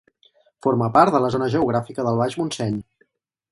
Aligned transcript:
Forma 0.65 0.87
part 0.95 1.17
de 1.17 1.21
la 1.25 1.29
zona 1.37 1.51
geogràfica 1.57 2.09
del 2.09 2.19
Baix 2.25 2.41
Montseny. 2.43 2.83